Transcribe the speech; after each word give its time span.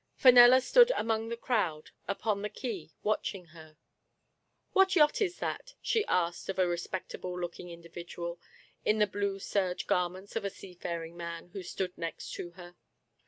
Fenella 0.15 0.61
stood 0.61 0.91
among 0.97 1.29
the 1.29 1.37
crowd 1.37 1.91
upon 2.07 2.41
the 2.41 2.49
quay 2.49 2.89
watching 3.03 3.45
her." 3.49 3.77
What 4.73 4.95
yacht 4.95 5.21
is 5.21 5.37
that?" 5.37 5.75
she 5.83 6.07
asked 6.07 6.49
of 6.49 6.57
a 6.57 6.67
respect 6.67 7.13
able 7.13 7.39
looking 7.39 7.69
individual, 7.69 8.41
in 8.83 8.97
the 8.97 9.05
blue 9.05 9.37
serge 9.37 9.85
gar 9.85 10.09
ments 10.09 10.35
of 10.35 10.43
a 10.43 10.49
seafaring 10.49 11.15
man, 11.15 11.49
who 11.49 11.61
stood 11.61 11.95
next 11.99 12.33
to 12.33 12.49
her. 12.53 12.75